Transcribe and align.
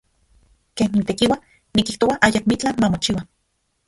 Ken 0.79 0.93
nitekiua, 0.99 1.37
nikijtoa 1.79 2.15
ayakmitlaj 2.29 2.73
mamochiua. 2.85 3.21